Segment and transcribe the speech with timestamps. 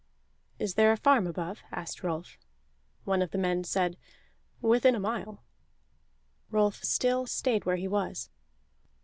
[0.57, 2.39] "Is there a farm above?" asked Rolf.
[3.03, 3.97] One of the men said:
[4.59, 5.43] "Within a mile."
[6.49, 8.31] Rolf still stayed where he was.